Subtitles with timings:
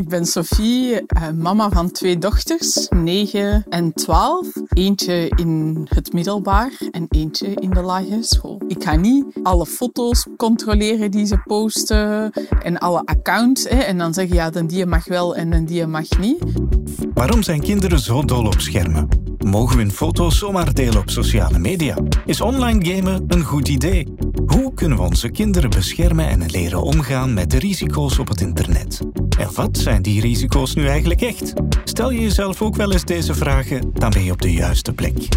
[0.00, 4.46] Ik ben Sophie, eh, mama van twee dochters, 9 en 12.
[4.68, 8.62] Eentje in het middelbaar en eentje in de lagere school.
[8.68, 12.32] Ik ga niet alle foto's controleren die ze posten
[12.62, 13.64] en alle accounts.
[13.68, 16.42] Hè, en dan zeggen ja, dan die mag wel en dan die mag niet.
[17.14, 19.08] Waarom zijn kinderen zo dol op schermen?
[19.38, 21.96] Mogen we hun foto's zomaar delen op sociale media?
[22.24, 24.29] Is online gamen een goed idee?
[24.50, 29.00] Hoe kunnen we onze kinderen beschermen en leren omgaan met de risico's op het internet?
[29.38, 31.52] En wat zijn die risico's nu eigenlijk echt?
[31.84, 35.28] Stel je jezelf ook wel eens deze vragen, dan ben je op de juiste plek.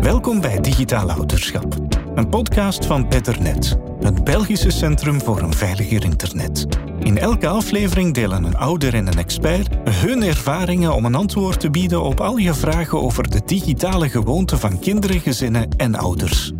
[0.00, 1.76] Welkom bij Digitaal Ouderschap,
[2.14, 6.66] een podcast van Betternet, het Belgische Centrum voor een Veiliger Internet.
[7.02, 11.70] In elke aflevering delen een ouder en een expert hun ervaringen om een antwoord te
[11.70, 16.52] bieden op al je vragen over de digitale gewoonten van kinderen, gezinnen en ouders.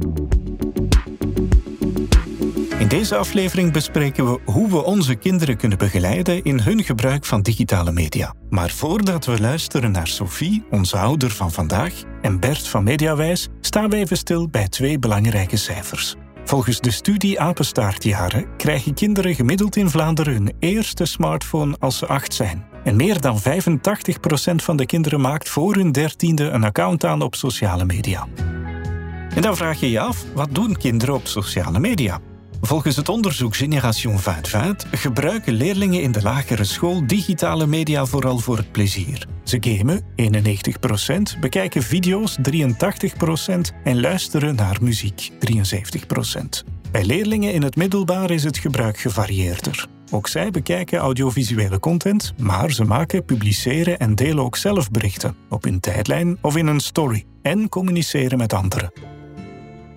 [2.78, 7.42] In deze aflevering bespreken we hoe we onze kinderen kunnen begeleiden in hun gebruik van
[7.42, 8.34] digitale media.
[8.48, 13.90] Maar voordat we luisteren naar Sophie, onze ouder van vandaag, en Bert van Mediawijs, staan
[13.90, 16.16] we even stil bij twee belangrijke cijfers.
[16.50, 22.34] Volgens de studie Apenstaartjaren krijgen kinderen gemiddeld in Vlaanderen hun eerste smartphone als ze acht
[22.34, 22.64] zijn.
[22.84, 23.42] En meer dan 85%
[24.54, 28.28] van de kinderen maakt voor hun dertiende een account aan op sociale media.
[29.34, 32.20] En dan vraag je je af, wat doen kinderen op sociale media?
[32.60, 38.56] Volgens het onderzoek Generation 2020 gebruiken leerlingen in de lagere school digitale media vooral voor
[38.56, 39.26] het plezier.
[39.44, 40.02] Ze gamen
[41.36, 42.42] 91%, bekijken video's 83%
[43.84, 46.64] en luisteren naar muziek 73%.
[46.90, 49.86] Bij leerlingen in het middelbaar is het gebruik gevarieerder.
[50.10, 55.64] Ook zij bekijken audiovisuele content, maar ze maken, publiceren en delen ook zelf berichten op
[55.64, 59.09] hun tijdlijn of in een story en communiceren met anderen.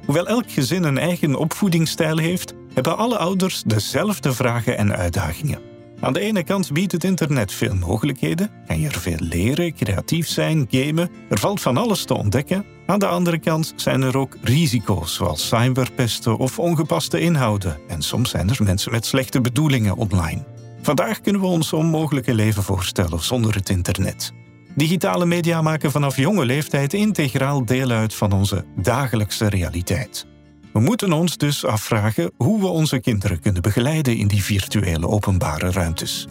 [0.05, 5.59] Hoewel elk gezin een eigen opvoedingsstijl heeft, hebben alle ouders dezelfde vragen en uitdagingen.
[5.99, 10.27] Aan de ene kant biedt het internet veel mogelijkheden, kan je er veel leren, creatief
[10.27, 12.65] zijn, gamen, er valt van alles te ontdekken.
[12.85, 17.77] Aan de andere kant zijn er ook risico's, zoals cyberpesten of ongepaste inhouden.
[17.87, 20.43] En soms zijn er mensen met slechte bedoelingen online.
[20.81, 24.33] Vandaag kunnen we ons onmogelijke leven voorstellen zonder het internet.
[24.75, 30.25] Digitale media maken vanaf jonge leeftijd integraal deel uit van onze dagelijkse realiteit.
[30.71, 35.71] We moeten ons dus afvragen hoe we onze kinderen kunnen begeleiden in die virtuele openbare
[35.71, 36.27] ruimtes.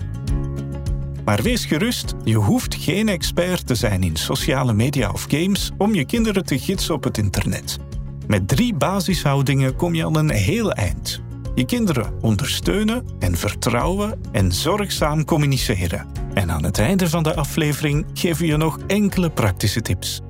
[1.24, 5.94] Maar wees gerust, je hoeft geen expert te zijn in sociale media of games om
[5.94, 7.78] je kinderen te gidsen op het internet.
[8.26, 11.20] Met drie basishoudingen kom je al een heel eind.
[11.54, 16.21] Je kinderen ondersteunen en vertrouwen en zorgzaam communiceren.
[16.34, 20.20] En aan het einde van de aflevering geven we je nog enkele praktische tips.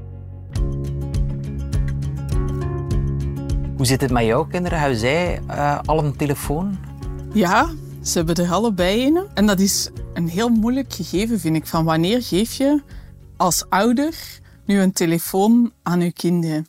[3.77, 4.79] Hoe zit het met jouw kinderen?
[4.79, 6.79] Hebben zij uh, al een telefoon?
[7.33, 7.71] Ja,
[8.03, 9.27] ze hebben er allebei een.
[9.35, 11.67] En dat is een heel moeilijk gegeven, vind ik.
[11.67, 12.83] Van wanneer geef je
[13.37, 16.67] als ouder nu een telefoon aan je kinderen?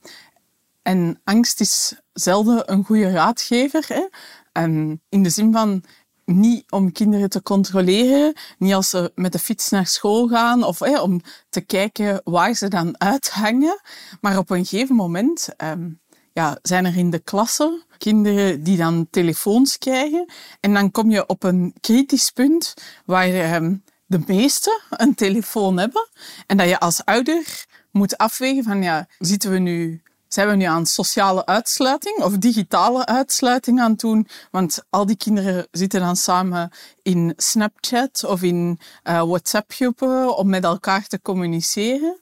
[0.81, 3.85] En angst is zelden een goede raadgever.
[3.87, 4.07] Hè?
[4.51, 5.83] En in de zin van
[6.25, 10.81] niet om kinderen te controleren, niet als ze met de fiets naar school gaan of
[10.81, 13.81] om te kijken waar ze dan uithangen.
[14.21, 15.99] Maar op een gegeven moment um,
[16.33, 20.25] ja, zijn er in de klasse kinderen die dan telefoons krijgen.
[20.59, 22.73] En dan kom je op een kritisch punt
[23.05, 26.07] waar um, de meesten een telefoon hebben.
[26.47, 30.01] En dat je als ouder moet afwegen van, ja, zitten we nu
[30.33, 34.27] zijn we nu aan sociale uitsluiting of digitale uitsluiting aan het doen?
[34.51, 36.71] Want al die kinderen zitten dan samen
[37.01, 42.19] in Snapchat of in uh, WhatsApp-groepen om met elkaar te communiceren.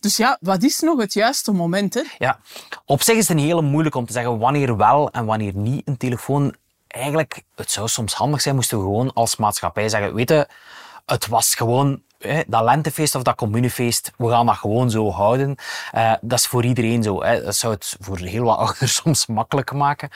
[0.00, 1.94] Dus ja, wat is nog het juiste moment?
[1.94, 2.02] Hè?
[2.18, 2.38] Ja,
[2.84, 5.82] op zich is het een hele moeilijk om te zeggen wanneer wel en wanneer niet
[5.88, 6.54] een telefoon.
[6.86, 10.48] Eigenlijk, het zou soms handig zijn, moesten we gewoon als maatschappij zeggen, weet je,
[11.06, 12.02] het was gewoon
[12.46, 15.56] dat lentefeest of dat communefeest, we gaan dat gewoon zo houden.
[15.94, 17.22] Uh, dat is voor iedereen zo.
[17.22, 17.42] Hè.
[17.42, 20.08] Dat zou het voor heel wat ouders soms makkelijk maken.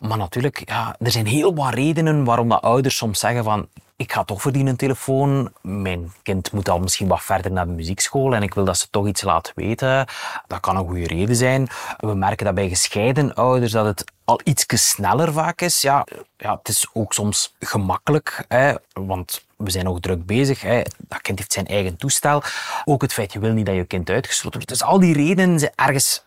[0.00, 4.12] Maar natuurlijk, ja, er zijn heel wat redenen waarom dat ouders soms zeggen van ik
[4.12, 5.52] ga toch verdienen een telefoon.
[5.62, 8.90] Mijn kind moet al misschien wat verder naar de muziekschool en ik wil dat ze
[8.90, 10.06] toch iets laten weten.
[10.46, 11.68] Dat kan een goede reden zijn.
[11.96, 15.80] We merken dat bij gescheiden ouders dat het al iets sneller vaak is.
[15.80, 16.06] Ja,
[16.36, 20.60] ja, het is ook soms gemakkelijk, hè, want we zijn nog druk bezig.
[20.60, 20.82] Hè.
[20.98, 22.42] Dat kind heeft zijn eigen toestel.
[22.84, 24.68] Ook het feit, je wil niet dat je kind uitgesloten wordt.
[24.68, 26.24] Dus al die redenen zijn ergens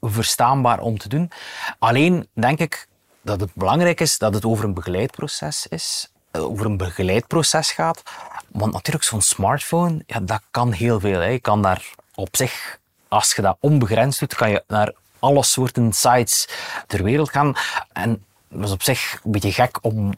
[0.00, 1.30] verstaanbaar om te doen.
[1.78, 2.88] Alleen denk ik
[3.22, 6.10] dat het belangrijk is dat het over een begeleidproces is.
[6.36, 8.02] Eh, over een begeleidproces gaat.
[8.48, 11.20] Want natuurlijk, zo'n smartphone, ja, dat kan heel veel.
[11.20, 11.26] Hè.
[11.26, 12.78] Je kan daar op zich,
[13.08, 16.48] als je dat onbegrensd doet, kan je naar alle soorten sites
[16.86, 17.54] ter wereld gaan.
[17.92, 20.12] En dat is op zich een beetje gek om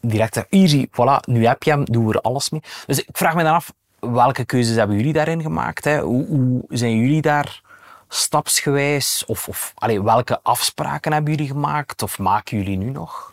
[0.00, 2.62] direct te easy, voilà, nu heb je hem, doen we er alles mee.
[2.86, 5.84] Dus ik vraag me dan af, welke keuzes hebben jullie daarin gemaakt?
[5.84, 6.00] Hè?
[6.00, 7.60] Hoe, hoe zijn jullie daar
[8.08, 9.24] stapsgewijs?
[9.26, 12.02] Of, of welke afspraken hebben jullie gemaakt?
[12.02, 13.32] Of maken jullie nu nog?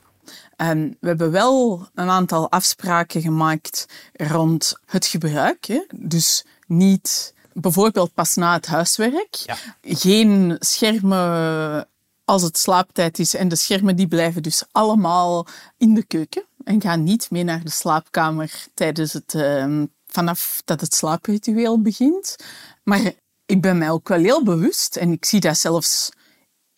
[0.60, 5.66] En we hebben wel een aantal afspraken gemaakt rond het gebruik.
[5.66, 5.86] Hè?
[5.96, 9.36] Dus niet bijvoorbeeld pas na het huiswerk.
[9.36, 9.56] Ja.
[9.82, 11.88] Geen schermen
[12.26, 13.36] als het slaaptijd is.
[13.36, 15.48] En de schermen die blijven dus allemaal
[15.78, 16.44] in de keuken.
[16.64, 22.36] En gaan niet mee naar de slaapkamer tijdens het, ehm, vanaf dat het slaapritueel begint.
[22.84, 23.12] Maar
[23.46, 26.10] ik ben mij ook wel heel bewust, en ik zie dat zelfs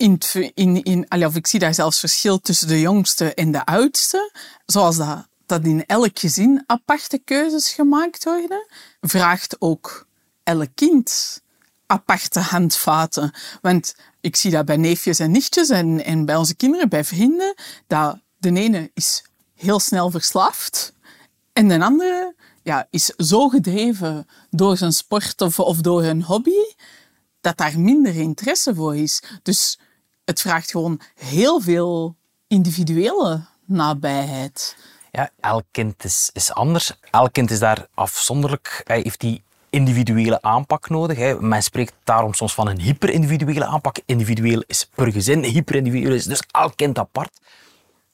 [0.02, 0.20] in,
[0.54, 4.32] in, in, allee, ik zie daar zelfs verschil tussen de jongste en de oudste.
[4.66, 8.68] Zoals dat, dat in elk gezin aparte keuzes gemaakt worden,
[9.02, 10.08] vraagt ook
[10.44, 11.42] elk kind
[11.86, 13.34] aparte handvaten.
[13.62, 17.56] Want ik zie dat bij neefjes en nichtjes en, en bij onze kinderen, bij vrienden,
[17.88, 19.24] dat de ene is
[19.56, 20.94] heel snel verslaafd
[21.54, 26.60] en de andere ja, is zo gedreven door zijn sport of, of door een hobby
[27.42, 29.24] dat daar minder interesse voor is.
[29.44, 29.80] Dus
[30.26, 32.16] het vraagt gewoon heel veel
[32.48, 34.76] individuele nabijheid.
[35.12, 36.94] Ja, elk kind is, is anders.
[37.12, 41.18] Elk kind is daar afzonderlijk, hij heeft die individuele aanpak nodig.
[41.18, 41.42] Hè.
[41.42, 44.00] Men spreekt daarom soms van een hyperindividuele aanpak.
[44.06, 47.40] Individueel is per gezin, hyperindividueel is dus elk kind apart.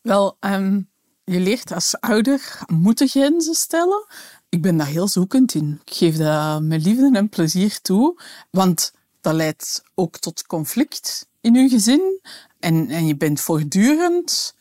[0.02, 0.82] Wel, ehm,
[1.24, 4.06] je leert als ouder moeten grenzen stellen.
[4.50, 5.82] Ik ben daar heel zoekend in.
[5.86, 8.22] Ik geef dat met liefde en plezier toe,
[8.52, 12.22] want dat leidt ook tot conflict in je gezin.
[12.60, 14.56] En, en je bent voortdurend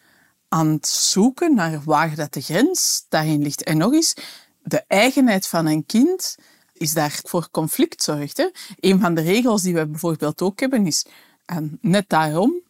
[0.49, 3.62] aan het zoeken naar waar dat de grens daarin ligt.
[3.62, 4.15] En nog eens,
[4.62, 6.37] de eigenheid van een kind
[6.73, 8.37] is daar voor conflict zorgt.
[8.37, 8.49] Hè.
[8.81, 11.06] Een van de regels die we bijvoorbeeld ook hebben is
[11.44, 12.65] ehm, net daarom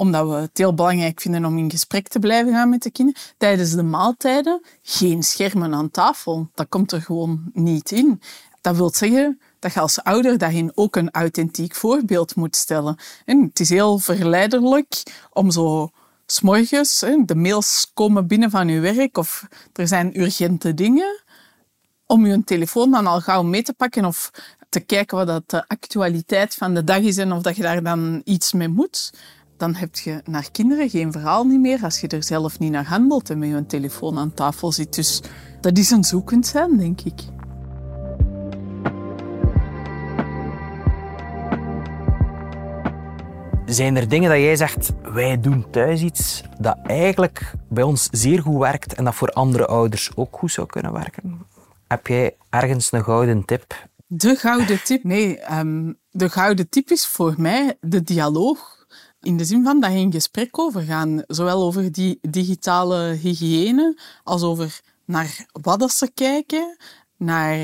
[0.00, 3.22] omdat we het heel belangrijk vinden om in gesprek te blijven gaan met de kinderen.
[3.36, 6.48] Tijdens de maaltijden geen schermen aan tafel.
[6.54, 8.20] Dat komt er gewoon niet in.
[8.60, 12.96] Dat wil zeggen dat je als ouder daarin ook een authentiek voorbeeld moet stellen.
[13.24, 15.02] En het is heel verleiderlijk
[15.32, 15.90] om zo
[16.26, 21.22] s'morgens, de mails komen binnen van je werk of er zijn urgente dingen,
[22.06, 24.30] om je telefoon dan al gauw mee te pakken of
[24.68, 27.82] te kijken wat dat de actualiteit van de dag is en of dat je daar
[27.82, 29.12] dan iets mee moet.
[29.56, 32.86] Dan heb je naar kinderen geen verhaal niet meer als je er zelf niet naar
[32.86, 34.94] handelt en met je telefoon aan tafel zit.
[34.94, 35.20] Dus
[35.60, 37.37] dat is een zoekend zijn, denk ik.
[43.68, 48.42] Zijn er dingen dat jij zegt, wij doen thuis iets dat eigenlijk bij ons zeer
[48.42, 51.46] goed werkt en dat voor andere ouders ook goed zou kunnen werken?
[51.86, 53.88] Heb jij ergens een gouden tip?
[54.06, 55.04] De gouden tip?
[55.04, 58.86] Nee, ehm, de gouden tip is voor mij de dialoog.
[59.20, 63.98] In de zin van dat je in gesprek over gaan, zowel over die digitale hygiëne
[64.22, 66.76] als over naar wat ze kijken,
[67.16, 67.58] naar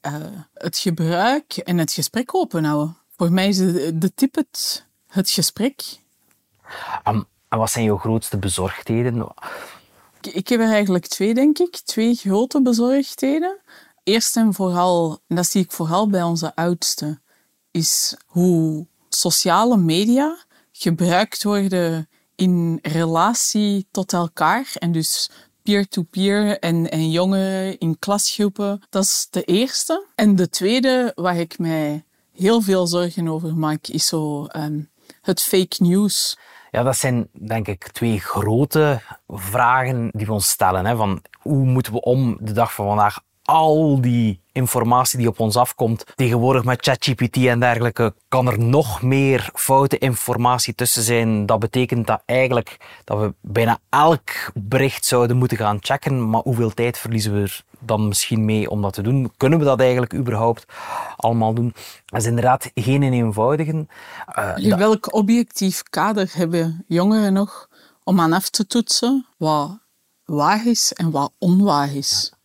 [0.00, 0.14] eh,
[0.54, 2.96] het gebruik en het gesprek openhouden.
[3.16, 3.56] Voor mij is
[3.94, 5.82] de tip het, het gesprek.
[7.08, 9.26] Um, en wat zijn jouw grootste bezorgdheden?
[10.20, 11.80] Ik, ik heb er eigenlijk twee, denk ik.
[11.84, 13.58] Twee grote bezorgdheden.
[14.04, 17.20] Eerst en vooral, en dat zie ik vooral bij onze oudste,
[17.70, 20.36] is hoe sociale media
[20.72, 24.72] gebruikt worden in relatie tot elkaar.
[24.74, 25.30] En dus
[25.62, 28.82] peer-to-peer en, en jongeren in klasgroepen.
[28.90, 30.06] Dat is de eerste.
[30.14, 34.80] En de tweede, waar ik mij heel veel zorgen over maak, is zo ehm,
[35.20, 36.38] het fake news.
[36.70, 40.86] Ja, dat zijn denk ik twee grote vragen die we ons stellen.
[40.86, 40.96] Hè?
[40.96, 45.56] Van hoe moeten we om de dag van vandaag al die informatie die op ons
[45.56, 51.46] afkomt, tegenwoordig met ChatGPT en dergelijke, kan er nog meer foute informatie tussen zijn.
[51.46, 56.30] Dat betekent dat eigenlijk dat we bijna elk bericht zouden moeten gaan checken.
[56.30, 59.32] Maar hoeveel tijd verliezen we er dan misschien mee om dat te doen?
[59.36, 60.64] Kunnen we dat eigenlijk überhaupt
[61.16, 61.74] allemaal doen?
[62.06, 63.86] Dat is inderdaad geen eenvoudige.
[64.38, 67.68] Uh, In welk objectief kader hebben jongeren nog
[68.04, 69.78] om aan af te toetsen wat
[70.24, 72.32] waar is en wat onwaar is?
[72.32, 72.39] Ja,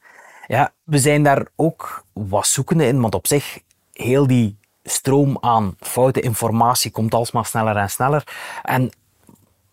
[0.84, 3.60] we zijn daar ook wat zoekende in, want op zich,
[3.94, 8.24] heel die stroom aan foute informatie komt alsmaar sneller en sneller.
[8.64, 8.92] En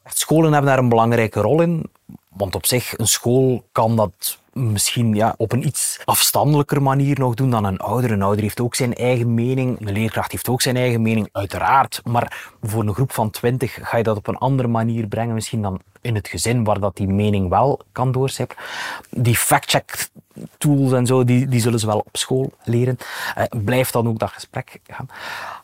[0.05, 1.91] scholen hebben daar een belangrijke rol in,
[2.29, 7.35] want op zich, een school kan dat misschien ja, op een iets afstandelijker manier nog
[7.35, 8.11] doen dan een ouder.
[8.11, 12.01] Een ouder heeft ook zijn eigen mening, een leerkracht heeft ook zijn eigen mening, uiteraard.
[12.05, 15.63] Maar voor een groep van twintig ga je dat op een andere manier brengen misschien
[15.63, 18.65] dan in het gezin waar dat die mening wel kan doorcijpelen.
[19.11, 20.11] Die fact-check
[20.59, 22.97] tools en zo, die, die zullen ze wel op school leren.
[23.39, 25.07] Uh, blijf dan ook dat gesprek gaan.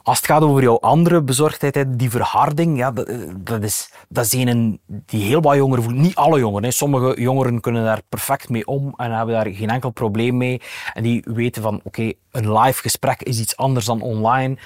[0.02, 4.32] Als het gaat over jouw andere bezorgdheid, die verharding, ja, dat, dat, is, dat is
[4.32, 6.02] een die heel wat jongeren voelen.
[6.02, 6.64] Niet alle jongeren.
[6.64, 6.70] Hè.
[6.70, 10.60] Sommige jongeren kunnen daar perfect mee om en hebben daar geen enkel probleem mee.
[10.94, 14.56] En die weten van, oké, een live gesprek is iets anders dan online.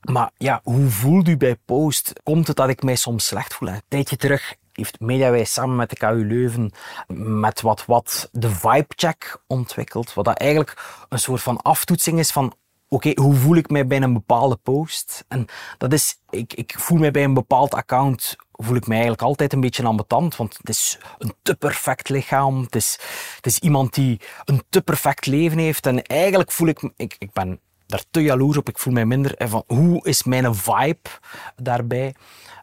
[0.00, 2.12] Maar ja, hoe voelt u bij post?
[2.22, 3.68] Komt het dat ik mij soms slecht voel?
[3.68, 6.72] Een tijdje terug heeft Mediawijs samen met de KU Leuven
[7.16, 10.14] met wat wat de vibe-check ontwikkeld.
[10.14, 12.54] Wat dat eigenlijk een soort van aftoetsing is van
[12.88, 15.24] oké, hoe voel ik mij bij een bepaalde post?
[15.28, 15.46] En
[15.78, 19.52] dat is, ik, ik voel mij bij een bepaald account, voel ik mij eigenlijk altijd
[19.52, 22.60] een beetje ambetant, want het is een te perfect lichaam.
[22.62, 22.98] Het is,
[23.36, 25.86] het is iemand die een te perfect leven heeft.
[25.86, 29.34] En eigenlijk voel ik, ik, ik ben daar te jaloers op, ik voel mij minder.
[29.38, 31.10] van, hoe is mijn vibe
[31.56, 32.14] daarbij?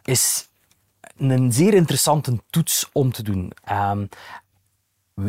[0.02, 0.49] Is
[1.20, 3.52] een zeer interessante toets om te doen.
[3.72, 4.08] Um,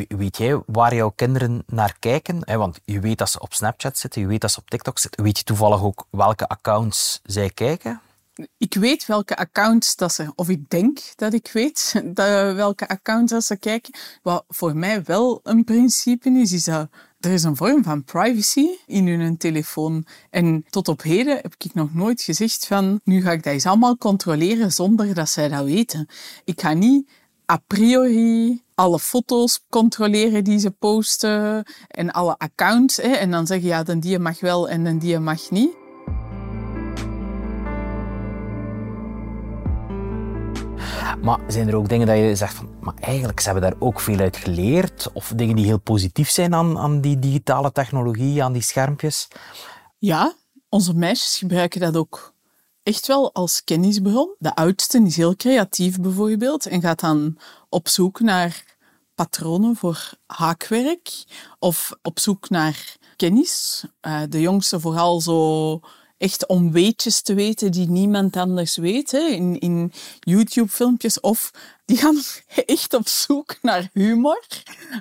[0.08, 2.58] weet jij waar jouw kinderen naar kijken?
[2.58, 5.24] Want je weet dat ze op Snapchat zitten, je weet dat ze op TikTok zitten.
[5.24, 8.02] Weet je toevallig ook welke accounts zij kijken?
[8.58, 13.32] Ik weet welke accounts dat ze, of ik denk dat ik weet dat, welke accounts
[13.32, 13.94] dat ze kijken.
[14.22, 18.68] Wat voor mij wel een principe is, is dat er is een vorm van privacy
[18.88, 20.06] in hun telefoon.
[20.30, 23.66] En tot op heden heb ik nog nooit gezegd van nu ga ik dat eens
[23.66, 26.08] allemaal controleren zonder dat zij dat weten.
[26.44, 27.10] Ik ga niet
[27.52, 32.98] a priori alle foto's controleren die ze posten en alle accounts.
[32.98, 35.81] Hè, en dan zeggen ja, dan die mag wel en dan die mag niet.
[41.22, 44.00] Maar zijn er ook dingen dat je zegt van, maar eigenlijk ze hebben daar ook
[44.00, 45.10] veel uit geleerd?
[45.14, 49.28] Of dingen die heel positief zijn aan, aan die digitale technologie, aan die schermpjes?
[49.98, 50.34] Ja,
[50.70, 52.34] onze meisjes gebruiken dat ook
[52.84, 54.36] echt wel als kennisbron.
[54.40, 57.38] De oudste is heel creatief bijvoorbeeld en gaat dan
[57.70, 58.64] op zoek naar
[59.16, 61.24] patronen voor haakwerk
[61.60, 63.86] of op zoek naar kennis.
[64.02, 65.80] Uh, de jongste vooral zo
[66.22, 69.12] echt om weetjes te weten die niemand anders weet.
[69.12, 71.20] Hè, in, in YouTube-filmpjes.
[71.20, 71.52] Of
[71.86, 72.22] die gaan
[72.66, 74.44] echt op zoek naar humor.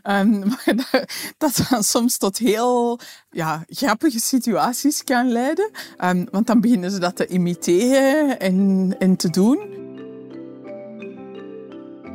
[0.03, 1.05] Um, dat,
[1.39, 2.99] dat dan soms tot heel
[3.31, 5.71] ja, grappige situaties kan leiden.
[6.05, 9.59] Um, want dan beginnen ze dat te imiteren en, en te doen.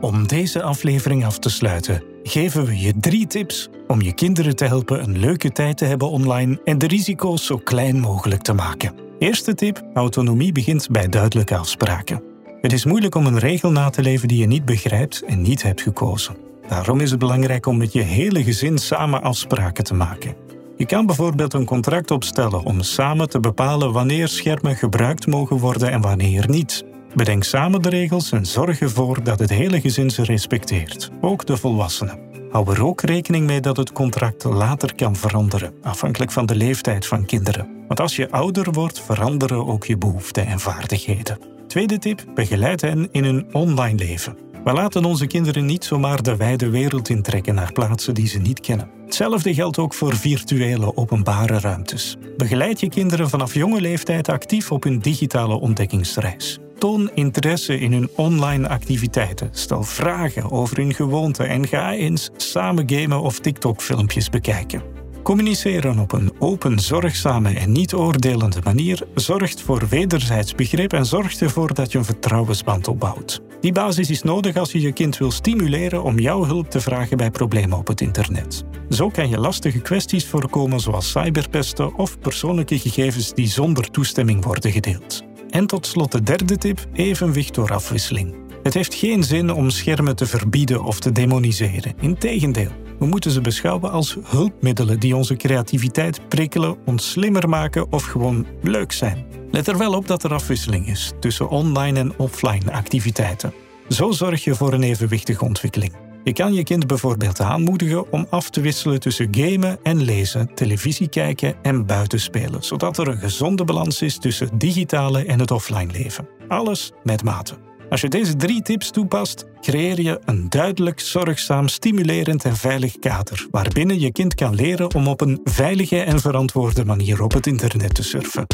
[0.02, 4.66] Om deze aflevering af te sluiten, geven we je drie tips om je kinderen te
[4.66, 8.94] helpen een leuke tijd te hebben online en de risico's zo klein mogelijk te maken.
[9.20, 12.24] Eerste tip: autonomie begint bij duidelijke afspraken.
[12.62, 15.64] Het is moeilijk om een regel na te leven die je niet begrijpt en niet
[15.64, 16.36] hebt gekozen.
[16.68, 20.36] Daarom is het belangrijk om met je hele gezin samen afspraken te maken.
[20.78, 25.92] Je kan bijvoorbeeld een contract opstellen om samen te bepalen wanneer schermen gebruikt mogen worden
[25.92, 26.86] en wanneer niet.
[27.16, 31.58] Bedenk samen de regels en zorg ervoor dat het hele gezin ze respecteert, ook de
[31.58, 32.20] volwassenen.
[32.52, 37.06] Hou er ook rekening mee dat het contract later kan veranderen, afhankelijk van de leeftijd
[37.06, 37.68] van kinderen.
[37.88, 41.40] Want als je ouder wordt, veranderen ook je behoeften en vaardigheden.
[41.68, 44.38] Tweede tip: begeleid hen in hun online leven.
[44.64, 48.60] We laten onze kinderen niet zomaar de wijde wereld intrekken naar plaatsen die ze niet
[48.60, 48.90] kennen.
[49.06, 52.18] Hetzelfde geldt ook voor virtuele openbare ruimtes.
[52.38, 56.60] Begeleid je kinderen vanaf jonge leeftijd actief op hun digitale ontdekkingsreis.
[56.78, 59.50] Toon interesse in hun online activiteiten.
[59.52, 64.96] Stel vragen over hun gewoonten en ga eens samen gamen of TikTok-filmpjes bekijken.
[65.26, 71.42] Communiceren op een open, zorgzame en niet oordelende manier zorgt voor wederzijds begrip en zorgt
[71.42, 73.42] ervoor dat je een vertrouwensband opbouwt.
[73.62, 77.18] Die basis is nodig als je je kind wil stimuleren om jouw hulp te vragen
[77.18, 78.64] bij problemen op het internet.
[78.90, 84.72] Zo kan je lastige kwesties voorkomen zoals cyberpesten of persoonlijke gegevens die zonder toestemming worden
[84.72, 85.24] gedeeld.
[85.56, 88.36] En tot slot de derde tip: evenwicht door afwisseling.
[88.64, 91.94] Het heeft geen zin om schermen te verbieden of te demoniseren.
[92.00, 98.04] Integendeel, we moeten ze beschouwen als hulpmiddelen die onze creativiteit prikkelen, ons slimmer maken of
[98.04, 99.26] gewoon leuk zijn.
[99.52, 103.54] Let er wel op dat er afwisseling is tussen online en offline activiteiten.
[103.90, 106.05] Zo zorg je voor een evenwichtige ontwikkeling.
[106.26, 111.10] Je kan je kind bijvoorbeeld aanmoedigen om af te wisselen tussen gamen en lezen, televisie
[111.10, 115.92] kijken en buitenspelen, zodat er een gezonde balans is tussen het digitale en het offline
[115.92, 116.28] leven.
[116.48, 117.54] Alles met mate.
[117.90, 123.48] Als je deze drie tips toepast, creëer je een duidelijk, zorgzaam, stimulerend en veilig kader,
[123.52, 127.94] waarbinnen je kind kan leren om op een veilige en verantwoorde manier op het internet
[127.94, 128.46] te surfen.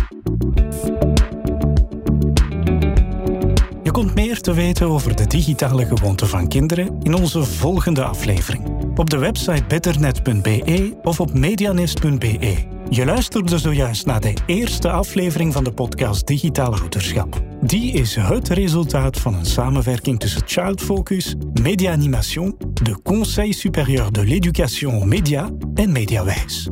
[3.92, 8.66] Je komt meer te weten over de digitale gewoonten van kinderen in onze volgende aflevering.
[8.96, 12.56] Op de website betternet.be of op medianest.be.
[12.90, 17.42] Je luisterde zojuist naar de eerste aflevering van de podcast Digitaal Ouderschap.
[17.62, 24.12] Die is het resultaat van een samenwerking tussen Child Focus, Media Animation, de Conseil Supérieur
[24.12, 26.70] de l'Éducation aux Médias en Mediawijs.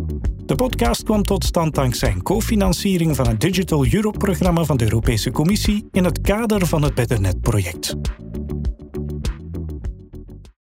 [0.49, 5.31] De podcast kwam tot stand dankzij een cofinanciering van het Digital Europe-programma van de Europese
[5.31, 7.95] Commissie in het kader van het BetterNet-project.